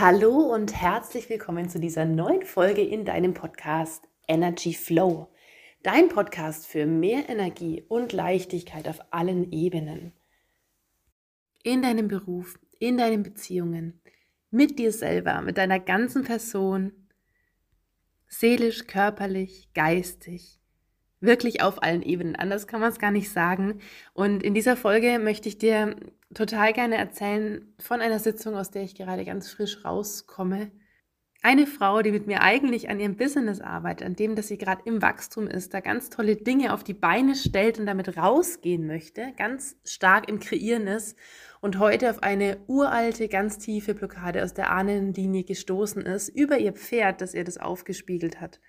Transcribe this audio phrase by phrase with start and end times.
[0.00, 5.26] Hallo und herzlich willkommen zu dieser neuen Folge in deinem Podcast Energy Flow.
[5.82, 10.12] Dein Podcast für mehr Energie und Leichtigkeit auf allen Ebenen.
[11.64, 14.00] In deinem Beruf, in deinen Beziehungen,
[14.52, 16.92] mit dir selber, mit deiner ganzen Person,
[18.28, 20.57] seelisch, körperlich, geistig,
[21.20, 22.36] wirklich auf allen Ebenen.
[22.36, 23.80] Anders kann man es gar nicht sagen.
[24.14, 25.96] Und in dieser Folge möchte ich dir
[26.34, 30.70] total gerne erzählen von einer Sitzung, aus der ich gerade ganz frisch rauskomme.
[31.40, 34.82] Eine Frau, die mit mir eigentlich an ihrem Business arbeitet, an dem, dass sie gerade
[34.86, 39.32] im Wachstum ist, da ganz tolle Dinge auf die Beine stellt und damit rausgehen möchte,
[39.36, 41.16] ganz stark im Kreieren ist
[41.60, 46.72] und heute auf eine uralte, ganz tiefe Blockade aus der Ahnenlinie gestoßen ist, über ihr
[46.72, 48.60] Pferd, das ihr das aufgespiegelt hat.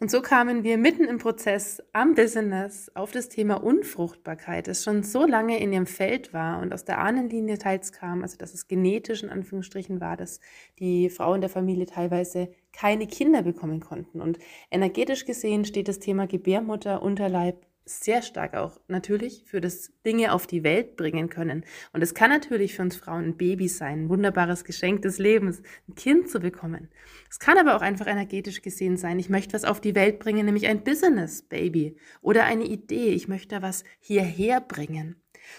[0.00, 5.02] Und so kamen wir mitten im Prozess am Business auf das Thema Unfruchtbarkeit, das schon
[5.02, 8.66] so lange in ihrem Feld war und aus der Ahnenlinie teils kam, also dass es
[8.66, 10.40] genetisch in Anführungsstrichen war, dass
[10.78, 14.22] die Frauen der Familie teilweise keine Kinder bekommen konnten.
[14.22, 14.38] Und
[14.70, 20.46] energetisch gesehen steht das Thema Gebärmutter, Unterleib sehr stark auch natürlich für das Dinge auf
[20.46, 21.64] die Welt bringen können.
[21.92, 25.62] Und es kann natürlich für uns Frauen ein Baby sein, ein wunderbares Geschenk des Lebens,
[25.88, 26.88] ein Kind zu bekommen.
[27.28, 30.46] Es kann aber auch einfach energetisch gesehen sein, ich möchte was auf die Welt bringen,
[30.46, 35.16] nämlich ein Business Baby oder eine Idee, ich möchte was hierher bringen.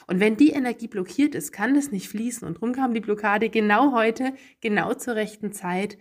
[0.07, 2.47] Und wenn die Energie blockiert ist, kann das nicht fließen.
[2.47, 5.97] Und darum kam die Blockade genau heute, genau zur rechten Zeit.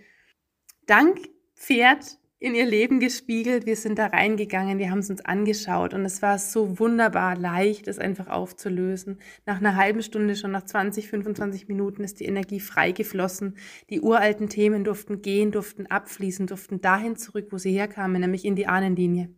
[0.86, 1.18] Dank
[1.54, 3.66] Pferd in ihr Leben gespiegelt.
[3.66, 7.86] Wir sind da reingegangen, wir haben es uns angeschaut und es war so wunderbar leicht,
[7.86, 9.20] es einfach aufzulösen.
[9.44, 13.58] Nach einer halben Stunde, schon nach 20, 25 Minuten ist die Energie freigeflossen.
[13.90, 18.56] Die uralten Themen durften gehen, durften abfließen, durften dahin zurück, wo sie herkamen, nämlich in
[18.56, 19.28] die Ahnenlinie.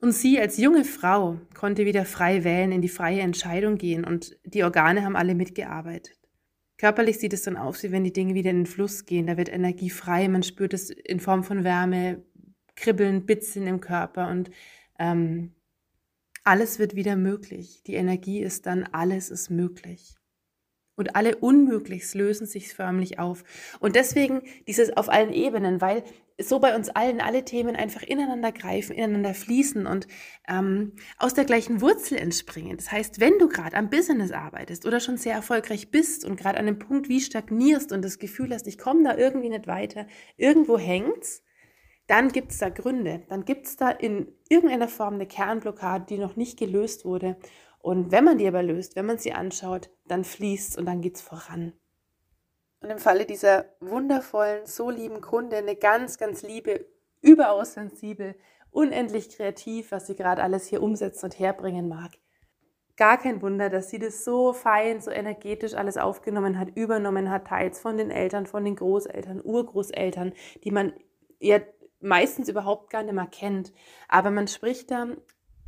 [0.00, 4.38] Und sie als junge Frau konnte wieder frei wählen, in die freie Entscheidung gehen und
[4.44, 6.17] die Organe haben alle mitgearbeitet.
[6.78, 9.26] Körperlich sieht es dann aus, wie wenn die Dinge wieder in den Fluss gehen.
[9.26, 12.22] Da wird Energie frei, man spürt es in Form von Wärme,
[12.76, 14.50] Kribbeln, Bitzeln im Körper und
[15.00, 15.52] ähm,
[16.44, 17.82] alles wird wieder möglich.
[17.86, 20.17] Die Energie ist dann, alles ist möglich.
[20.98, 23.44] Und alle Unmöglichs lösen sich förmlich auf.
[23.78, 26.02] Und deswegen dieses auf allen Ebenen, weil
[26.40, 30.06] so bei uns allen alle Themen einfach ineinander greifen, ineinander fließen und
[30.48, 32.76] ähm, aus der gleichen Wurzel entspringen.
[32.76, 36.58] Das heißt, wenn du gerade am Business arbeitest oder schon sehr erfolgreich bist und gerade
[36.58, 40.06] an einem Punkt wie stagnierst und das Gefühl hast, ich komme da irgendwie nicht weiter,
[40.36, 41.42] irgendwo hängt's,
[42.08, 43.22] dann gibt es da Gründe.
[43.28, 47.36] Dann gibt es da in irgendeiner Form eine Kernblockade, die noch nicht gelöst wurde.
[47.88, 51.16] Und wenn man die aber löst, wenn man sie anschaut, dann fließt und dann geht
[51.16, 51.72] es voran.
[52.82, 56.84] Und im Falle dieser wundervollen, so lieben Kunde, eine ganz, ganz liebe,
[57.22, 58.34] überaus sensibel,
[58.70, 62.10] unendlich kreativ, was sie gerade alles hier umsetzen und herbringen mag.
[62.98, 67.46] Gar kein Wunder, dass sie das so fein, so energetisch alles aufgenommen hat, übernommen hat,
[67.46, 70.92] teils von den Eltern, von den Großeltern, Urgroßeltern, die man
[71.40, 71.60] ja
[72.00, 73.72] meistens überhaupt gar nicht mehr kennt.
[74.08, 75.06] Aber man spricht da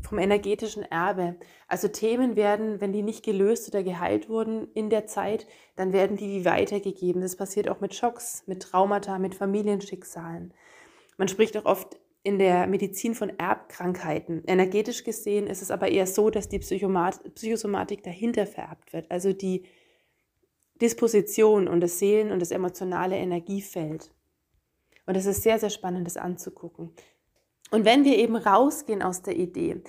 [0.03, 1.37] vom energetischen Erbe.
[1.69, 5.47] Also Themen werden, wenn die nicht gelöst oder geheilt wurden in der Zeit,
[5.77, 7.23] dann werden die wie weitergegeben.
[7.23, 10.53] Das passiert auch mit Schocks, mit Traumata, mit Familienschicksalen.
[11.17, 14.43] Man spricht auch oft in der Medizin von Erbkrankheiten.
[14.47, 19.65] Energetisch gesehen ist es aber eher so, dass die Psychosomatik dahinter vererbt wird, also die
[20.81, 24.11] Disposition und das Seelen- und das emotionale Energiefeld.
[25.07, 26.93] Und es ist sehr, sehr spannend, das anzugucken.
[27.71, 29.83] Und wenn wir eben rausgehen aus der Idee,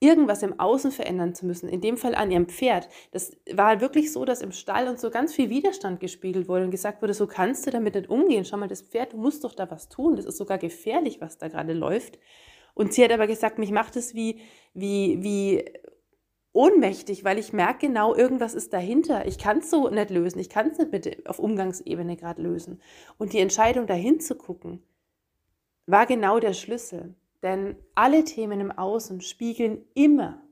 [0.00, 4.12] irgendwas im Außen verändern zu müssen, in dem Fall an ihrem Pferd, das war wirklich
[4.12, 7.26] so, dass im Stall uns so ganz viel Widerstand gespiegelt wurde und gesagt wurde, so
[7.26, 8.44] kannst du damit nicht umgehen.
[8.44, 10.16] Schau mal, das Pferd, du musst doch da was tun.
[10.16, 12.18] Das ist sogar gefährlich, was da gerade läuft.
[12.74, 14.40] Und sie hat aber gesagt, mich macht es wie,
[14.74, 15.64] wie, wie
[16.52, 19.26] ohnmächtig, weil ich merke genau, irgendwas ist dahinter.
[19.26, 20.38] Ich kann es so nicht lösen.
[20.38, 22.80] Ich kann es nicht bitte auf Umgangsebene gerade lösen.
[23.18, 24.82] Und die Entscheidung, dahin zu gucken,
[25.86, 27.14] war genau der Schlüssel.
[27.46, 30.42] Denn alle Themen im Außen spiegeln immer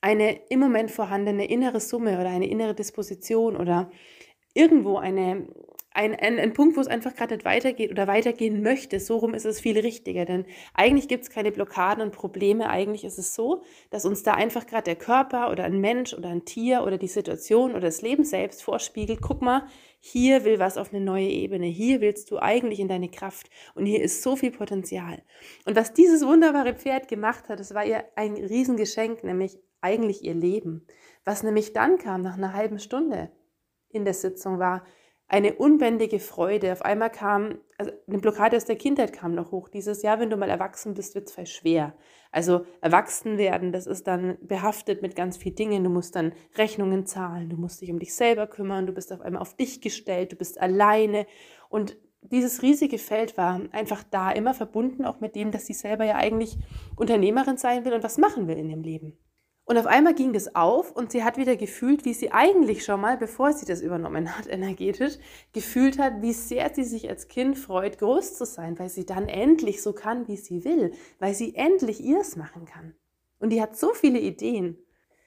[0.00, 3.92] eine im Moment vorhandene innere Summe oder eine innere Disposition oder
[4.54, 5.46] irgendwo eine,
[5.94, 8.98] ein, ein, ein Punkt, wo es einfach gerade nicht weitergeht oder weitergehen möchte.
[8.98, 10.44] So rum ist es viel richtiger, denn
[10.74, 12.68] eigentlich gibt es keine Blockaden und Probleme.
[12.68, 16.28] Eigentlich ist es so, dass uns da einfach gerade der Körper oder ein Mensch oder
[16.30, 19.20] ein Tier oder die Situation oder das Leben selbst vorspiegelt.
[19.22, 19.68] Guck mal,
[20.00, 21.66] hier will was auf eine neue Ebene.
[21.66, 23.48] Hier willst du eigentlich in deine Kraft.
[23.76, 25.22] Und hier ist so viel Potenzial.
[25.64, 30.34] Und was dieses wunderbare Pferd gemacht hat, das war ihr ein Riesengeschenk, nämlich eigentlich ihr
[30.34, 30.86] Leben.
[31.24, 33.30] Was nämlich dann kam nach einer halben Stunde
[33.90, 34.84] in der Sitzung war,
[35.34, 36.70] eine unbändige Freude.
[36.70, 39.68] Auf einmal kam, also eine Blockade aus der Kindheit kam noch hoch.
[39.68, 41.92] Dieses Jahr, wenn du mal erwachsen bist, wird es voll schwer.
[42.30, 45.82] Also erwachsen werden, das ist dann behaftet mit ganz vielen Dingen.
[45.82, 49.22] Du musst dann Rechnungen zahlen, du musst dich um dich selber kümmern, du bist auf
[49.22, 51.26] einmal auf dich gestellt, du bist alleine.
[51.68, 56.04] Und dieses riesige Feld war einfach da, immer verbunden auch mit dem, dass sie selber
[56.04, 56.58] ja eigentlich
[56.94, 59.18] Unternehmerin sein will und was machen will in dem Leben.
[59.66, 63.00] Und auf einmal ging das auf und sie hat wieder gefühlt, wie sie eigentlich schon
[63.00, 65.14] mal, bevor sie das übernommen hat, energetisch,
[65.52, 69.28] gefühlt hat, wie sehr sie sich als Kind freut, groß zu sein, weil sie dann
[69.28, 72.94] endlich so kann, wie sie will, weil sie endlich ihrs machen kann.
[73.38, 74.78] Und die hat so viele Ideen.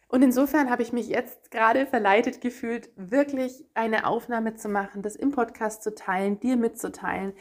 [0.09, 5.15] Und insofern habe ich mich jetzt gerade verleitet gefühlt, wirklich eine Aufnahme zu machen, das
[5.15, 7.33] im Podcast zu teilen, dir mitzuteilen,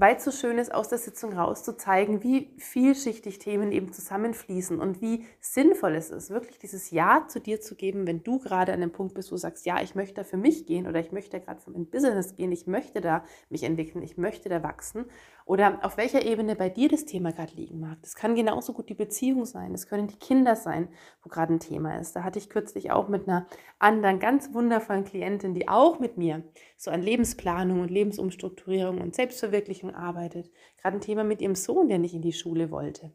[0.00, 3.92] weil es so schön ist, aus der Sitzung raus zu zeigen, wie vielschichtig Themen eben
[3.92, 8.38] zusammenfließen und wie sinnvoll es ist, wirklich dieses Ja zu dir zu geben, wenn du
[8.38, 10.86] gerade an dem Punkt bist, wo du sagst, ja, ich möchte da für mich gehen
[10.86, 14.48] oder ich möchte gerade für mein Business gehen, ich möchte da mich entwickeln, ich möchte
[14.48, 15.06] da wachsen
[15.48, 17.96] oder auf welcher Ebene bei dir das Thema gerade liegen mag.
[18.02, 20.88] Das kann genauso gut die Beziehung sein, das können die Kinder sein,
[21.22, 22.14] wo gerade ein Thema ist.
[22.14, 23.46] Da hatte ich kürzlich auch mit einer
[23.78, 26.44] anderen ganz wundervollen Klientin, die auch mit mir
[26.76, 30.50] so an Lebensplanung und Lebensumstrukturierung und Selbstverwirklichung arbeitet.
[30.82, 33.10] Gerade ein Thema mit ihrem Sohn, der nicht in die Schule wollte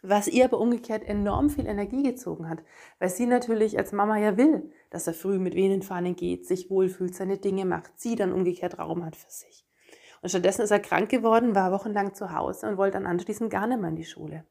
[0.00, 2.62] was ihr aber umgekehrt enorm viel Energie gezogen hat,
[3.00, 7.16] weil sie natürlich als Mama ja will, dass er früh mit Venenfahnen geht, sich wohlfühlt,
[7.16, 9.67] seine Dinge macht, sie dann umgekehrt Raum hat für sich.
[10.22, 13.66] Und stattdessen ist er krank geworden, war wochenlang zu Hause und wollte dann anschließend gar
[13.66, 14.44] nicht mehr in die Schule.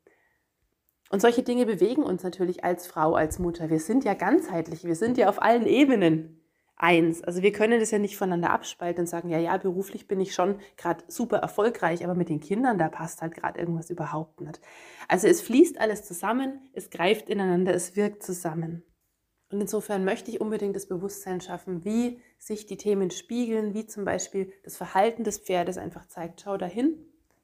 [1.09, 3.69] Und solche Dinge bewegen uns natürlich als Frau, als Mutter.
[3.69, 6.41] Wir sind ja ganzheitlich, wir sind ja auf allen Ebenen
[6.75, 7.23] eins.
[7.23, 10.33] Also wir können das ja nicht voneinander abspalten und sagen, ja, ja, beruflich bin ich
[10.33, 14.59] schon gerade super erfolgreich, aber mit den Kindern, da passt halt gerade irgendwas überhaupt nicht.
[15.07, 18.83] Also es fließt alles zusammen, es greift ineinander, es wirkt zusammen.
[19.49, 24.03] Und insofern möchte ich unbedingt das Bewusstsein schaffen, wie sich die Themen spiegeln, wie zum
[24.03, 26.97] Beispiel das Verhalten des Pferdes einfach zeigt, schau dahin,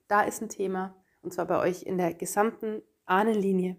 [0.08, 3.78] da ist ein Thema, und zwar bei euch in der gesamten Ahnenlinie.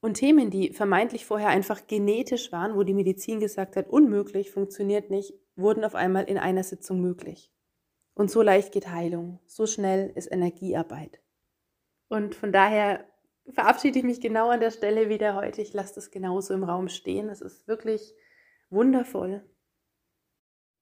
[0.00, 5.10] Und Themen, die vermeintlich vorher einfach genetisch waren, wo die Medizin gesagt hat, unmöglich, funktioniert
[5.10, 7.52] nicht, wurden auf einmal in einer Sitzung möglich.
[8.14, 11.20] Und so leicht geht Heilung, so schnell ist Energiearbeit.
[12.08, 13.04] Und von daher
[13.52, 15.62] verabschiede ich mich genau an der Stelle wieder heute.
[15.62, 17.28] Ich lasse das genauso im Raum stehen.
[17.28, 18.14] Es ist wirklich
[18.70, 19.42] wundervoll.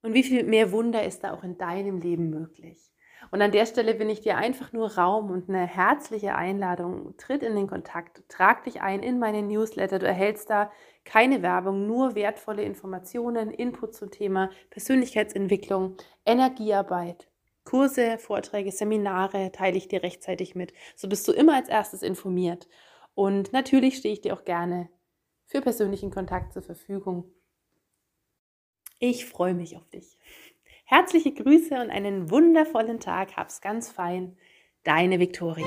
[0.03, 2.93] Und wie viel mehr Wunder ist da auch in deinem Leben möglich?
[3.31, 7.17] Und an der Stelle bin ich dir einfach nur Raum und eine herzliche Einladung.
[7.17, 9.99] Tritt in den Kontakt, trag dich ein in meine Newsletter.
[9.99, 10.70] Du erhältst da
[11.05, 17.29] keine Werbung, nur wertvolle Informationen, Input zum Thema Persönlichkeitsentwicklung, Energiearbeit.
[17.69, 20.73] Kurse, Vorträge, Seminare teile ich dir rechtzeitig mit.
[20.97, 22.67] So bist du immer als erstes informiert.
[23.15, 24.88] Und natürlich stehe ich dir auch gerne
[25.44, 27.31] für persönlichen Kontakt zur Verfügung.
[29.00, 30.17] Ich freue mich auf dich.
[30.87, 33.37] Herzliche Grüße und einen wundervollen Tag.
[33.37, 34.38] Hab's ganz fein.
[34.82, 35.67] Deine Viktoria.